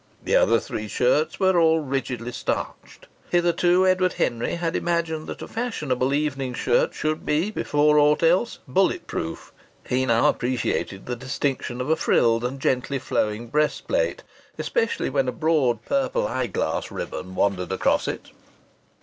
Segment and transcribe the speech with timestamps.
[0.23, 3.05] The other three shirts were all rigidly starched.
[3.29, 8.57] Hitherto Edward Henry had imagined that a fashionable evening shirt should be, before aught else,
[8.67, 9.53] bullet proof.
[9.87, 14.23] He now appreciated the distinction of a frilled and gently flowing breast plate,
[14.57, 18.31] especially when a broad purple eyeglass ribbon wandered across it.